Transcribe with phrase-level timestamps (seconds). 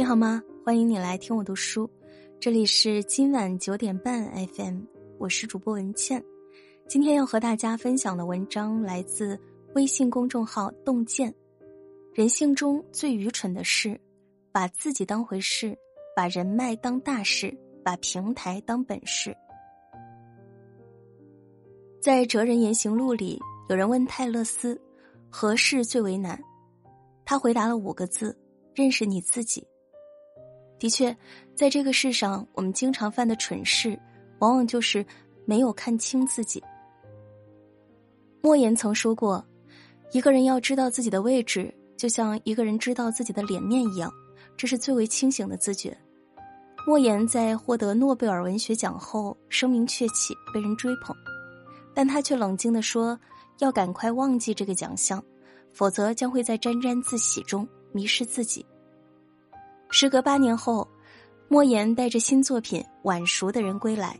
[0.00, 0.42] 你好吗？
[0.64, 1.86] 欢迎你来听我读书，
[2.40, 4.80] 这里是今晚九点半 FM，
[5.18, 6.24] 我是主播文倩。
[6.88, 9.38] 今天要和大家分享的文章来自
[9.74, 11.34] 微信公众号“洞见”。
[12.14, 14.00] 人性中最愚蠢的事，
[14.50, 15.76] 把自己当回事，
[16.16, 17.54] 把人脉当大事，
[17.84, 19.36] 把平台当本事。
[22.00, 23.38] 在《哲人言行录》里，
[23.68, 24.80] 有人问泰勒斯
[25.28, 26.42] ：“何事最为难？”
[27.26, 28.34] 他回答了五个字
[28.74, 29.62] ：“认识你自己。”
[30.80, 31.14] 的确，
[31.54, 33.96] 在这个世上，我们经常犯的蠢事，
[34.38, 35.04] 往往就是
[35.44, 36.60] 没有看清自己。
[38.40, 39.44] 莫言曾说过
[40.12, 44.10] ：“一个人要知道自己的位置，就像一个人知道自己的脸面一样，
[44.56, 45.94] 这是最为清醒的自觉。”
[46.88, 51.14] 莫言在获得诺贝尔文学奖后声名鹊起，被人追捧，
[51.94, 53.20] 但他却冷静的说
[53.60, 55.22] ：“要赶快忘记这个奖项，
[55.74, 58.64] 否则将会在沾沾自喜中迷失自己。”
[59.92, 60.86] 时隔八年后，
[61.48, 64.16] 莫言带着新作品《晚熟的人》归来，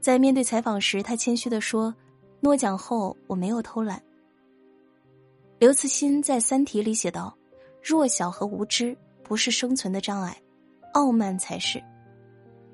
[0.00, 1.94] 在面对采访时，他谦虚的说
[2.40, 4.02] ：“诺奖后我没有偷懒。”
[5.60, 7.36] 刘慈欣在《三体》里写道
[7.84, 10.34] ：“弱小和无知不是生存的障碍，
[10.94, 11.82] 傲慢才是。”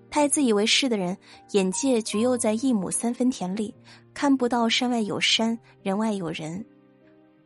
[0.09, 1.19] 太自以为是的人，
[1.51, 3.75] 眼界局囿在一亩三分田里，
[4.15, 6.65] 看不到山外有山，人外有人。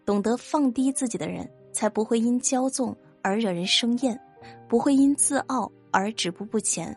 [0.05, 4.21] 懂得放低自己的人，才不会因骄纵而惹人生厌。
[4.69, 6.97] 不会因自傲而止步不前，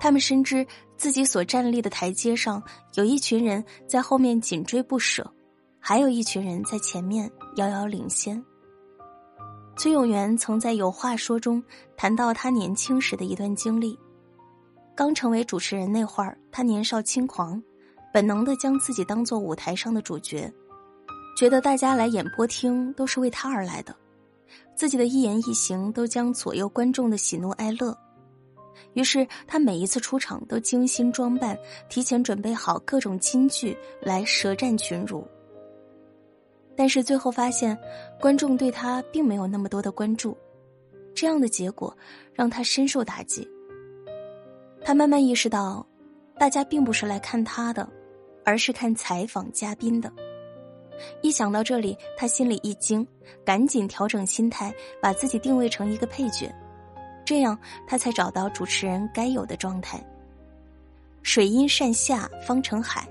[0.00, 2.62] 他们深知自己所站立的台阶上
[2.94, 5.28] 有一群人在后面紧追不舍，
[5.80, 8.42] 还有一群人在前面遥遥领先。
[9.76, 11.60] 崔永元曾在《有话说》中
[11.96, 13.98] 谈到他年轻时的一段经历：
[14.94, 17.60] 刚成为主持人那会儿，他年少轻狂，
[18.12, 20.48] 本能的将自己当做舞台上的主角，
[21.36, 23.92] 觉得大家来演播厅都是为他而来的。
[24.74, 27.96] 自己的一言一行都将左右观众的喜怒哀乐，
[28.94, 31.56] 于是他每一次出场都精心装扮，
[31.88, 35.26] 提前准备好各种金句来舌战群儒。
[36.76, 37.78] 但是最后发现，
[38.20, 40.36] 观众对他并没有那么多的关注，
[41.14, 41.96] 这样的结果
[42.32, 43.48] 让他深受打击。
[44.82, 45.86] 他慢慢意识到，
[46.36, 47.88] 大家并不是来看他的，
[48.44, 50.12] 而是看采访嘉宾的。
[51.22, 53.06] 一想到这里，他心里一惊，
[53.44, 56.52] 赶紧调整心态，把自己定位成一个配角，
[57.24, 60.04] 这样他才找到主持人该有的状态。
[61.22, 63.08] 水因善下方成海，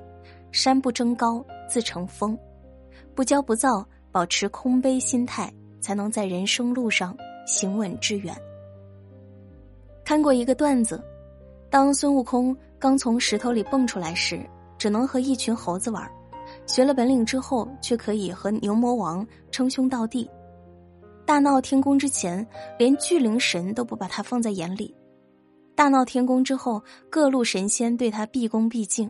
[0.51, 2.37] 山不争高自成峰，
[3.15, 5.51] 不骄不躁，保持空杯心态，
[5.81, 7.17] 才能在人生路上
[7.47, 8.35] 行稳致远。
[10.05, 11.03] 看过一个段子，
[11.69, 14.39] 当孙悟空刚从石头里蹦出来时，
[14.77, 16.07] 只能和一群猴子玩。
[16.65, 20.29] 学了本领之后，却可以和牛魔王称兄道弟。
[21.25, 22.45] 大闹天宫之前，
[22.77, 24.93] 连巨灵神都不把他放在眼里；
[25.75, 29.09] 大闹天宫之后，各路神仙对他毕恭毕敬。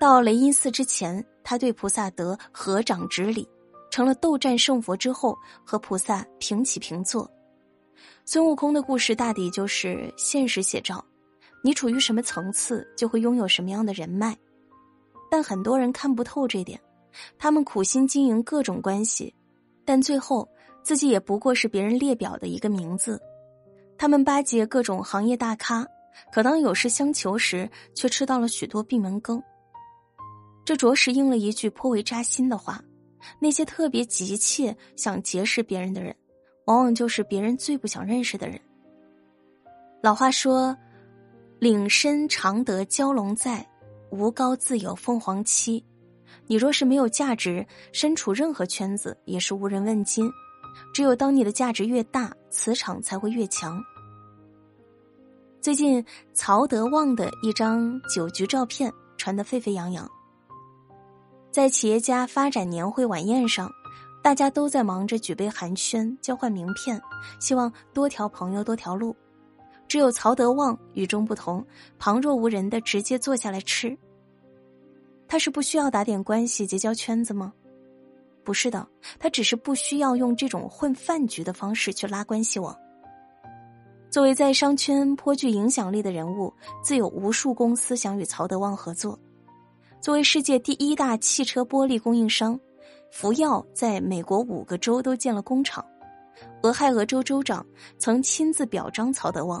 [0.00, 3.44] 到雷音寺之前，他对菩萨得合掌执礼；
[3.90, 7.28] 成了斗战胜佛之后，和菩萨平起平坐。
[8.24, 11.04] 孙悟空的故事大抵就是现实写照：
[11.62, 14.36] 你处于什么层次，就会拥有什么样的人脉。
[15.34, 16.80] 但很多人看不透这点，
[17.36, 19.34] 他们苦心经营各种关系，
[19.84, 20.48] 但最后
[20.84, 23.20] 自己也不过是别人列表的一个名字。
[23.98, 25.84] 他们巴结各种行业大咖，
[26.32, 29.42] 可当有事相求时，却吃到了许多闭门羹。
[30.64, 32.80] 这着实应了一句颇为扎心的话：
[33.40, 36.14] 那些特别急切想结识别人的人，
[36.66, 38.60] 往往就是别人最不想认识的人。
[40.00, 40.76] 老话说
[41.58, 43.68] ：“岭深常得蛟龙在。”
[44.14, 45.82] 无高自有凤凰栖，
[46.46, 50.30] 你若是没有价值，身处任何圈子也是无人问津。
[50.92, 53.82] 只有当你的价值越大，磁场才会越强。
[55.60, 60.08] 最近曹德旺的一张酒局照片传得沸沸扬扬，
[61.50, 63.68] 在企业家发展年会晚宴上，
[64.22, 67.00] 大家都在忙着举杯寒暄、交换名片，
[67.40, 69.16] 希望多条朋友多条路。
[69.86, 71.64] 只有曹德旺与众不同，
[71.98, 73.96] 旁若无人的直接坐下来吃。
[75.34, 77.52] 他是不需要打点关系结交圈子吗？
[78.44, 78.86] 不是的，
[79.18, 82.72] 他只是不需要用这种混饭局的方式去拉关系网。
[84.08, 86.54] 作为在商圈颇具影响力的人物，
[86.84, 89.18] 自有无数公司想与曹德旺合作。
[90.00, 92.56] 作为世界第一大汽车玻璃供应商，
[93.10, 95.84] 福耀在美国五个州都建了工厂。
[96.62, 97.66] 俄亥俄州州长
[97.98, 99.60] 曾亲自表彰曹德旺。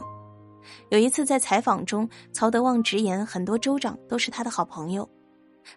[0.90, 5.10] 有一次在采访中，曹德旺直言，很多州长都是他的好朋友。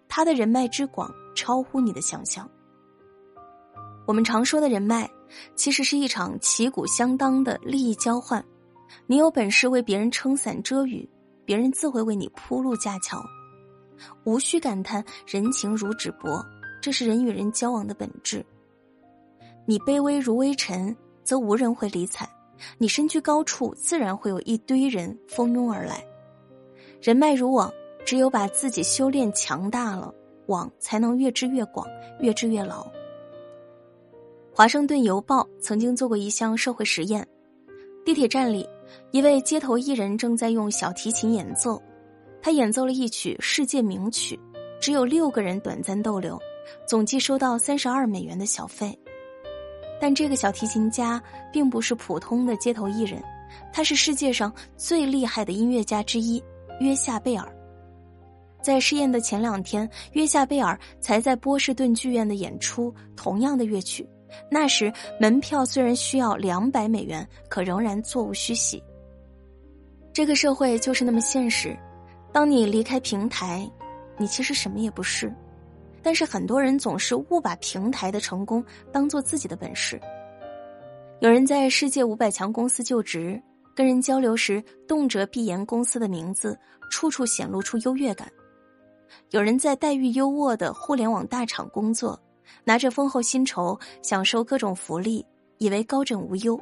[0.07, 2.49] 他的人脉之广超乎你的想象。
[4.05, 5.09] 我们常说的人脉，
[5.55, 8.43] 其实是一场旗鼓相当的利益交换。
[9.05, 11.07] 你有本事为别人撑伞遮雨，
[11.43, 13.21] 别人自会为你铺路架桥。
[14.23, 16.41] 无需感叹人情如纸薄，
[16.81, 18.45] 这是人与人交往的本质。
[19.65, 22.25] 你卑微如微尘，则无人会理睬；
[22.77, 26.01] 你身居高处，自然会有一堆人蜂拥而来。
[27.01, 27.69] 人脉如网，
[28.07, 30.13] 只有把自己修炼强大了，
[30.45, 31.86] 网才能越织越广，
[32.21, 32.88] 越织越牢。
[34.50, 37.27] 华盛顿邮报曾经做过一项社会实验：
[38.06, 38.65] 地铁站里，
[39.12, 41.83] 一位街头艺人正在用小提琴演奏。
[42.42, 44.39] 他演奏了一曲世界名曲，
[44.80, 46.39] 只有六个人短暂逗留，
[46.88, 48.98] 总计收到三十二美元的小费。
[50.00, 51.21] 但这个小提琴家
[51.51, 53.21] 并不是普通的街头艺人，
[53.74, 56.42] 他是世界上最厉害的音乐家之一——
[56.80, 57.45] 约夏贝尔。
[58.67, 64.05] 在试验的前两天，约夏贝尔才在波士顿剧院的演出同样的乐曲，
[64.51, 64.91] 那时
[65.21, 68.83] 门票虽然需要两百美元，可仍然座无虚席。
[70.11, 71.77] 这个社会就是那么现实。
[72.33, 73.65] 当你离开平台，
[74.17, 75.33] 你其实什么也不是。
[76.03, 78.61] 但是很多人总是误把平台的成功
[78.91, 79.97] 当做自己的本事。
[81.21, 83.41] 有人在世界五百强公司就职，
[83.73, 86.59] 跟人交流时动辄闭言公司的名字，
[86.91, 88.27] 处处显露出优越感；
[89.31, 92.19] 有人在待遇优渥的互联网大厂工作，
[92.63, 95.25] 拿着丰厚薪酬，享受各种福利，
[95.57, 96.59] 以为高枕无忧。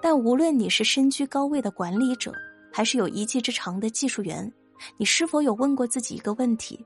[0.00, 2.32] 但无论你是身居高位的管理者，
[2.72, 4.50] 还是有一技之长的技术员，
[4.96, 6.84] 你是否有问过自己一个问题：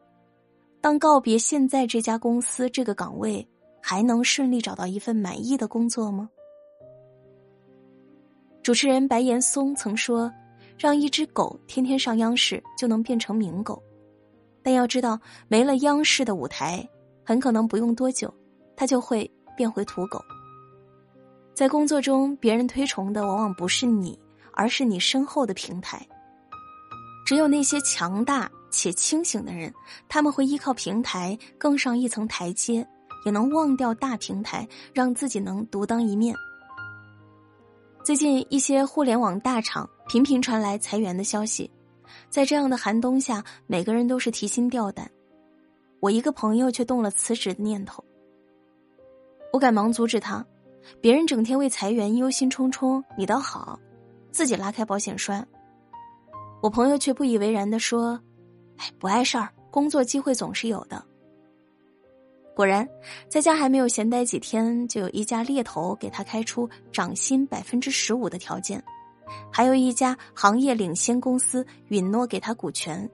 [0.81, 3.47] 当告别现在这家公司这个岗位，
[3.81, 6.29] 还能顺利找到一份满意的工作吗？
[8.63, 10.31] 主持人白岩松曾说
[10.77, 13.83] ：“让一只狗天天上央视，就能变成名狗。”
[14.69, 15.19] 但要知道，
[15.49, 16.87] 没了央视的舞台，
[17.25, 18.33] 很可能不用多久，
[18.77, 20.23] 他就会变回土狗。
[21.55, 24.19] 在工作中，别人推崇的往往不是你。
[24.59, 26.05] 而是你身后的平台。
[27.25, 29.73] 只有那些强大且清醒的人，
[30.09, 32.85] 他们会依靠平台更上一层台阶，
[33.25, 36.35] 也能忘掉大平台，让自己能独当一面。
[38.03, 41.71] 最近一些互联网大厂频频传来裁员的消息，
[42.29, 45.11] 在这样的寒冬下，每个人都是提心吊胆。
[46.01, 48.05] 我一个朋友却动了辞职的念头，
[49.53, 50.45] 我赶忙阻止他：
[51.01, 53.79] 别人整天为裁员忧心忡忡，你倒好。
[54.31, 55.45] 自己拉开保险栓，
[56.63, 58.21] 我朋友却不以为然的说
[58.77, 61.03] ：“哎，不碍事儿，工作机会总是有的。”
[62.55, 62.89] 果然，
[63.29, 68.83] 在家还没有闲待几天，就有一家猎头给他开出涨薪百分之十五的条件，
[69.53, 73.09] 还有一家行业领先公司允诺给他股权。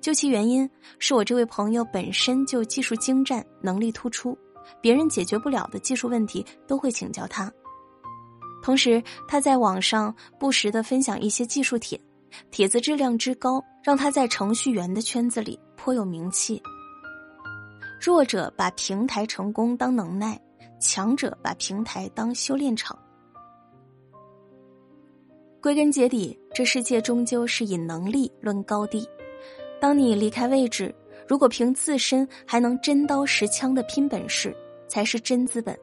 [0.00, 0.68] 究其原因，
[0.98, 4.36] 是我这位朋友本身就技术精湛，能力突出，
[4.80, 7.50] 别人解决不了的技术问题都会请教他。
[8.62, 11.98] 同时，他在网上不时的分享一些技术帖，
[12.50, 16.62] 帖子质量之高，让他在程序员的圈子里颇有名气。
[18.00, 20.38] 弱者把平台成功当能耐，
[20.78, 22.98] 强者把平台当修炼场。
[25.64, 29.08] 归根结底，这世界终究是以能力论高低。
[29.80, 30.94] 当你离开位置，
[31.26, 34.54] 如果凭自身还能真刀实枪的拼本事，
[34.88, 35.74] 才是真资本。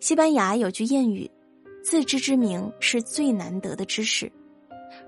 [0.00, 1.30] 西班牙有句谚语
[1.84, 4.28] ：“自知之明是最难得的知识。”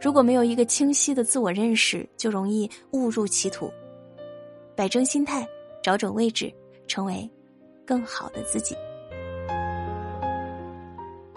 [0.00, 3.68] 如果没有一个清晰的自我认识，就容易误入歧途。
[4.76, 5.44] 摆正心态，
[5.82, 6.54] 找准位置，
[6.86, 7.28] 成为
[7.84, 8.76] 更好的自己。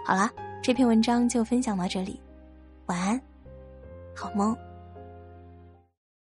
[0.05, 0.31] 好啦，
[0.67, 2.19] 这篇文章就分享到这里，
[2.87, 3.21] 晚安，
[4.13, 4.53] 好梦。